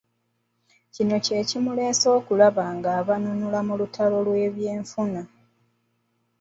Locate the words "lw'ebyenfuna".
4.25-5.21